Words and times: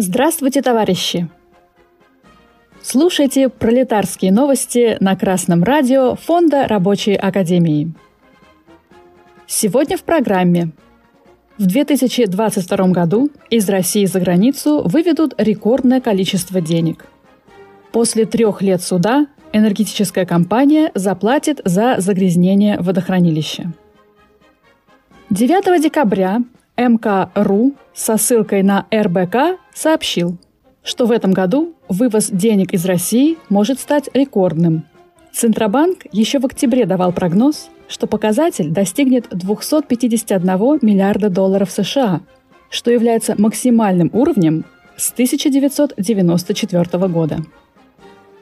Здравствуйте, 0.00 0.62
товарищи! 0.62 1.28
Слушайте 2.80 3.48
пролетарские 3.48 4.30
новости 4.30 4.96
на 5.00 5.16
Красном 5.16 5.64
радио 5.64 6.14
Фонда 6.14 6.68
Рабочей 6.68 7.16
Академии. 7.16 7.92
Сегодня 9.48 9.96
в 9.96 10.04
программе. 10.04 10.70
В 11.58 11.66
2022 11.66 12.88
году 12.90 13.32
из 13.50 13.68
России 13.68 14.04
за 14.04 14.20
границу 14.20 14.82
выведут 14.84 15.34
рекордное 15.36 16.00
количество 16.00 16.60
денег. 16.60 17.04
После 17.90 18.24
трех 18.24 18.62
лет 18.62 18.80
суда 18.80 19.26
энергетическая 19.52 20.26
компания 20.26 20.92
заплатит 20.94 21.60
за 21.64 21.96
загрязнение 21.98 22.78
водохранилища. 22.78 23.72
9 25.30 25.82
декабря 25.82 26.44
МК.ру 26.78 27.74
со 27.92 28.16
ссылкой 28.16 28.62
на 28.62 28.86
РБК 28.94 29.58
сообщил, 29.74 30.38
что 30.84 31.06
в 31.06 31.12
этом 31.12 31.32
году 31.32 31.74
вывоз 31.88 32.30
денег 32.30 32.72
из 32.72 32.84
России 32.86 33.36
может 33.48 33.80
стать 33.80 34.08
рекордным. 34.14 34.84
Центробанк 35.32 36.06
еще 36.12 36.38
в 36.38 36.46
октябре 36.46 36.86
давал 36.86 37.12
прогноз, 37.12 37.68
что 37.88 38.06
показатель 38.06 38.70
достигнет 38.70 39.28
251 39.30 40.78
миллиарда 40.82 41.30
долларов 41.30 41.70
США, 41.70 42.20
что 42.70 42.90
является 42.90 43.34
максимальным 43.36 44.10
уровнем 44.12 44.64
с 44.96 45.12
1994 45.12 47.08
года. 47.08 47.38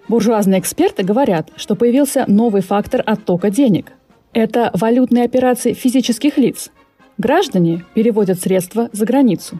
Буржуазные 0.09 0.61
эксперты 0.61 1.03
говорят, 1.03 1.51
что 1.57 1.75
появился 1.75 2.25
новый 2.29 2.63
фактор 2.63 3.03
оттока 3.05 3.51
денег. 3.51 3.93
Это 4.33 4.71
валютные 4.75 5.25
операции 5.25 5.73
физических 5.73 6.39
лиц, 6.39 6.71
Граждане 7.19 7.85
переводят 7.95 8.41
средства 8.41 8.91
за 8.93 9.07
границу. 9.07 9.59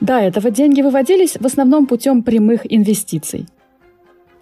До 0.00 0.14
этого 0.14 0.50
деньги 0.50 0.82
выводились 0.82 1.36
в 1.38 1.46
основном 1.46 1.86
путем 1.86 2.22
прямых 2.22 2.60
инвестиций. 2.64 3.46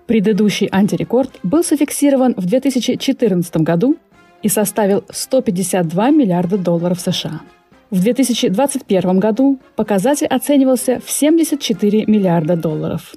Предыдущий 0.06 0.68
антирекорд 0.70 1.38
был 1.42 1.62
зафиксирован 1.62 2.34
в 2.36 2.46
2014 2.46 3.56
году 3.58 3.96
и 4.42 4.48
составил 4.48 5.04
152 5.10 6.10
миллиарда 6.10 6.58
долларов 6.58 7.00
США. 7.00 7.40
В 7.90 8.02
2021 8.02 9.20
году 9.20 9.58
показатель 9.76 10.26
оценивался 10.26 11.00
в 11.04 11.10
74 11.10 12.06
миллиарда 12.06 12.56
долларов. 12.56 13.14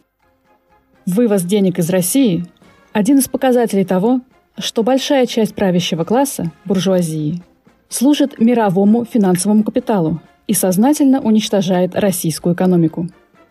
Вывоз 1.05 1.43
денег 1.43 1.79
из 1.79 1.89
России– 1.89 2.45
один 2.93 3.19
из 3.19 3.27
показателей 3.27 3.85
того, 3.85 4.21
что 4.57 4.83
большая 4.83 5.25
часть 5.25 5.55
правящего 5.55 6.03
класса, 6.03 6.51
буржуазии, 6.65 7.41
служит 7.89 8.39
мировому 8.39 9.05
финансовому 9.05 9.63
капиталу 9.63 10.21
и 10.47 10.53
сознательно 10.53 11.21
уничтожает 11.21 11.95
российскую 11.95 12.55
экономику. 12.55 13.07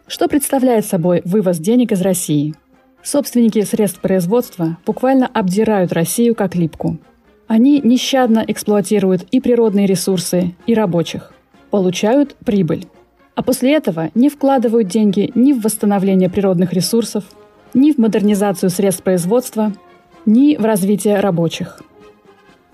Что 0.06 0.28
представляет 0.28 0.86
собой 0.86 1.22
вывоз 1.24 1.58
денег 1.58 1.92
из 1.92 2.00
России? 2.00 2.54
Собственники 3.02 3.62
средств 3.62 4.00
производства 4.00 4.78
буквально 4.84 5.26
обдирают 5.26 5.92
Россию 5.92 6.34
как 6.34 6.54
липку. 6.54 6.98
Они 7.46 7.80
нещадно 7.80 8.44
эксплуатируют 8.46 9.22
и 9.30 9.40
природные 9.40 9.86
ресурсы, 9.86 10.54
и 10.66 10.74
рабочих. 10.74 11.32
Получают 11.70 12.34
прибыль. 12.44 12.86
А 13.34 13.42
после 13.42 13.74
этого 13.74 14.10
не 14.14 14.28
вкладывают 14.28 14.88
деньги 14.88 15.30
ни 15.34 15.52
в 15.52 15.60
восстановление 15.60 16.30
природных 16.30 16.72
ресурсов, 16.72 17.24
ни 17.74 17.92
в 17.92 17.98
модернизацию 17.98 18.70
средств 18.70 19.02
производства, 19.02 19.72
ни 20.24 20.56
в 20.56 20.64
развитие 20.64 21.20
рабочих– 21.20 21.80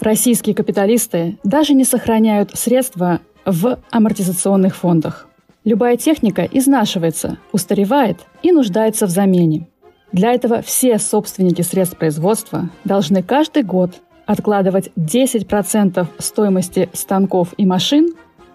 Российские 0.02 0.56
капиталисты 0.56 1.38
даже 1.44 1.74
не 1.74 1.84
сохраняют 1.84 2.50
средства 2.58 3.20
в 3.46 3.78
амортизационных 3.92 4.74
фондах. 4.74 5.28
Любая 5.62 5.96
техника 5.96 6.42
изнашивается, 6.42 7.38
устаревает 7.52 8.18
и 8.42 8.50
нуждается 8.50 9.06
в 9.06 9.10
замене. 9.10 9.68
Для 10.10 10.32
этого 10.32 10.60
все 10.60 10.98
собственники 10.98 11.62
средств 11.62 11.96
производства 11.96 12.68
должны 12.82 13.22
каждый 13.22 13.62
год 13.62 13.92
откладывать 14.26 14.90
10% 14.96 16.04
стоимости 16.18 16.88
станков 16.92 17.54
и 17.56 17.64
машин 17.64 18.12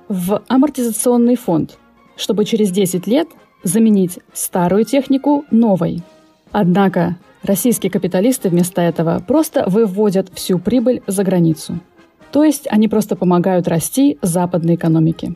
в 0.10 0.44
амортизационный 0.50 1.38
фонд, 1.38 1.78
чтобы 2.18 2.44
через 2.44 2.72
10 2.72 3.08
лет 3.08 3.30
заменить 3.64 4.20
старую 4.34 4.84
технику 4.84 5.46
новой. 5.50 6.04
Однако 6.52 7.16
Российские 7.44 7.92
капиталисты 7.92 8.50
вместо 8.50 8.82
этого 8.82 9.24
просто 9.26 9.64
выводят 9.68 10.30
всю 10.34 10.60
прибыль 10.60 11.02
за 11.08 11.24
границу. 11.24 11.80
То 12.32 12.44
есть 12.44 12.68
они 12.70 12.88
просто 12.88 13.16
помогают 13.16 13.68
расти 13.68 14.18
западной 14.22 14.76
экономике. 14.76 15.36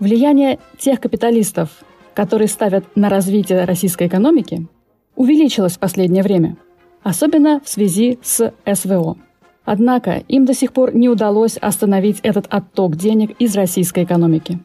Влияние 0.00 0.58
тех 0.78 1.00
капиталистов, 1.00 1.70
которые 2.14 2.48
ставят 2.48 2.84
на 2.96 3.08
развитие 3.08 3.64
российской 3.64 4.08
экономики, 4.08 4.66
увеличилось 5.14 5.76
в 5.76 5.78
последнее 5.78 6.22
время, 6.22 6.56
особенно 7.02 7.60
в 7.64 7.68
связи 7.68 8.18
с 8.22 8.52
СВО. 8.66 9.16
Однако 9.64 10.22
им 10.28 10.44
до 10.44 10.54
сих 10.54 10.72
пор 10.72 10.94
не 10.94 11.08
удалось 11.08 11.56
остановить 11.56 12.20
этот 12.22 12.46
отток 12.50 12.96
денег 12.96 13.34
из 13.38 13.54
российской 13.54 14.04
экономики. 14.04 14.60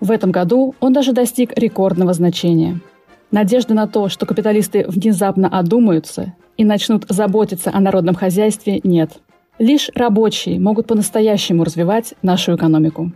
В 0.00 0.10
этом 0.10 0.30
году 0.30 0.74
он 0.80 0.92
даже 0.92 1.12
достиг 1.12 1.56
рекордного 1.56 2.12
значения– 2.12 2.80
Надежды 3.30 3.74
на 3.74 3.86
то, 3.86 4.08
что 4.08 4.24
капиталисты 4.24 4.84
внезапно 4.88 5.48
одумаются 5.48 6.34
и 6.56 6.64
начнут 6.64 7.04
заботиться 7.08 7.70
о 7.72 7.80
народном 7.80 8.14
хозяйстве, 8.14 8.80
нет. 8.84 9.18
Лишь 9.58 9.90
рабочие 9.94 10.60
могут 10.60 10.86
по-настоящему 10.86 11.64
развивать 11.64 12.14
нашу 12.22 12.54
экономику. 12.56 13.12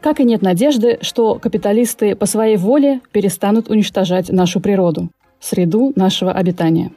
Как 0.00 0.20
и 0.20 0.24
нет 0.24 0.42
надежды, 0.42 0.98
что 1.02 1.34
капиталисты 1.34 2.14
по 2.14 2.26
своей 2.26 2.56
воле 2.56 3.00
перестанут 3.12 3.68
уничтожать 3.68 4.30
нашу 4.30 4.60
природу, 4.60 5.10
среду 5.40 5.92
нашего 5.96 6.32
обитания. 6.32 6.92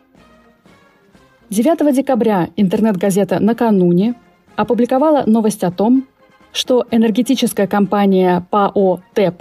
9 1.49 1.95
декабря 1.95 2.49
интернет-газета 2.55 3.39
«Накануне» 3.39 4.15
опубликовала 4.55 5.23
новость 5.25 5.63
о 5.63 5.71
том, 5.71 6.05
что 6.51 6.85
энергетическая 6.91 7.67
компания 7.67 8.45
ПАО 8.49 9.01
«Т+,» 9.13 9.33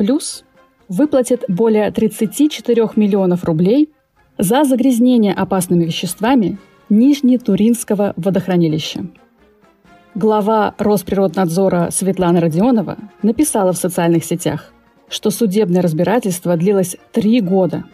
выплатит 0.93 1.45
более 1.49 1.91
34 1.91 2.91
миллионов 2.97 3.45
рублей 3.45 3.91
за 4.37 4.65
загрязнение 4.65 5.33
опасными 5.33 5.85
веществами 5.85 6.59
Нижнетуринского 6.91 8.13
водохранилища. 8.17 9.07
Глава 10.15 10.75
Росприроднадзора 10.77 11.89
Светлана 11.91 12.41
Родионова 12.41 12.99
написала 13.23 13.73
в 13.73 13.79
социальных 13.79 14.25
сетях, 14.25 14.73
что 15.09 15.31
судебное 15.31 15.81
разбирательство 15.81 16.59
длилось 16.59 16.97
три 17.13 17.41
года. 17.41 17.85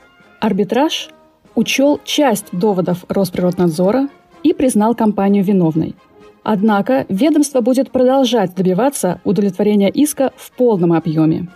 Арбитраж 0.41 1.11
учел 1.55 2.01
часть 2.05 2.47
доводов 2.51 3.05
Росприроднадзора 3.09 4.09
и 4.43 4.53
признал 4.53 4.97
компанию 4.97 5.45
виновной. 5.45 5.95
Однако 6.43 7.07
ведомство 7.09 7.61
будет 7.61 7.93
продолжать 7.93 8.57
добиваться 8.57 9.21
удовлетворения 9.23 9.91
иска 9.91 10.33
в 10.37 10.51
полном 10.51 10.93
объеме. 10.93 11.49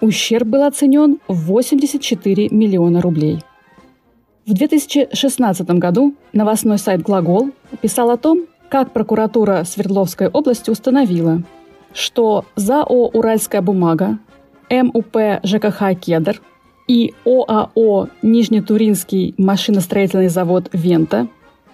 Ущерб 0.00 0.48
был 0.48 0.62
оценен 0.62 1.18
в 1.28 1.46
84 1.46 2.48
миллиона 2.50 3.00
рублей. 3.02 3.40
В 4.46 4.54
2016 4.54 5.68
году 5.72 6.14
новостной 6.32 6.78
сайт 6.78 7.02
«Глагол» 7.02 7.50
писал 7.82 8.10
о 8.10 8.16
том, 8.16 8.46
как 8.70 8.92
прокуратура 8.92 9.64
Свердловской 9.64 10.28
области 10.28 10.70
установила, 10.70 11.42
что 11.92 12.46
ЗАО 12.56 13.08
«Уральская 13.08 13.62
бумага», 13.62 14.18
МУП 14.70 15.16
ЖКХ 15.42 15.98
«Кедр» 16.00 16.40
и 16.88 17.12
ОАО 17.24 18.08
«Нижнетуринский 18.22 19.34
машиностроительный 19.36 20.28
завод 20.28 20.68
«Вента» 20.72 21.28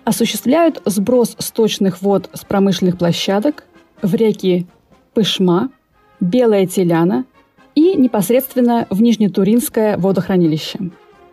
осуществляют 0.04 0.82
сброс 0.84 1.36
сточных 1.38 2.02
вод 2.02 2.30
с 2.32 2.44
промышленных 2.44 2.98
площадок 2.98 3.64
в 4.02 4.14
реки 4.14 4.66
Пышма, 5.14 5.70
Белая 6.20 6.66
Теляна 6.66 7.24
и 7.76 7.96
непосредственно 7.96 8.88
в 8.90 9.00
Нижнетуринское 9.00 9.96
водохранилище. 9.96 10.80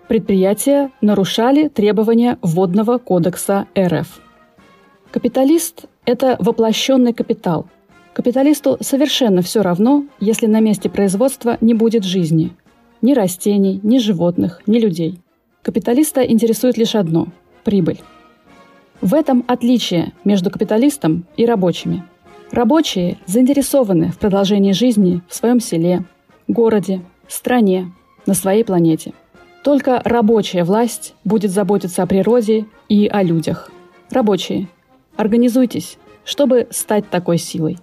Предприятия 0.08 0.92
нарушали 1.02 1.70
требования 1.70 2.38
Водного 2.44 3.00
кодекса 3.00 3.66
РФ. 3.76 4.22
Капиталист– 5.10 5.86
это 6.06 6.36
воплощенный 6.40 7.14
капитал. 7.14 7.66
Капиталисту 8.14 8.78
совершенно 8.82 9.42
все 9.42 9.64
равно, 9.64 10.06
если 10.20 10.46
на 10.46 10.60
месте 10.60 10.90
производства 10.90 11.58
не 11.62 11.74
будет 11.74 12.04
жизни. 12.04 12.52
Ни 13.02 13.14
растений, 13.14 13.80
ни 13.82 13.98
животных, 13.98 14.62
ни 14.68 14.78
людей. 14.78 15.20
Капиталиста 15.64 16.22
интересует 16.22 16.78
лишь 16.78 16.96
одно– 16.96 17.30
прибыль. 17.64 18.02
В 19.02 19.14
этом 19.14 19.44
отличие 19.48 20.14
между 20.24 20.52
капиталистом 20.52 21.26
и 21.38 21.46
рабочими. 21.46 22.04
Рабочие 22.52 23.18
заинтересованы 23.26 24.12
в 24.12 24.20
продолжении 24.20 24.74
жизни 24.74 25.22
в 25.28 25.34
своем 25.34 25.60
селе, 25.60 26.06
городе, 26.48 27.02
стране, 27.28 27.92
на 28.26 28.34
своей 28.34 28.64
планете. 28.64 29.14
Только 29.64 30.02
рабочая 30.04 30.64
власть 30.64 31.16
будет 31.24 31.52
заботиться 31.52 32.04
о 32.04 32.08
природе 32.08 32.66
и 32.90 33.08
о 33.08 33.24
людях. 33.24 33.72
Рабочие, 34.10 34.68
организуйтесь, 35.16 35.98
чтобы 36.26 36.68
стать 36.72 37.10
такой 37.10 37.38
силой. 37.38 37.78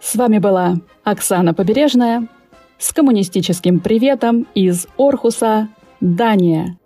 С 0.00 0.16
вами 0.16 0.38
была 0.38 0.74
Оксана 1.02 1.54
Побережная. 1.54 2.28
с 2.76 2.92
коммунистическим 2.92 3.80
приветом 3.80 4.46
из 4.54 4.86
Орхуса, 4.98 5.68
Дания. 6.00 6.76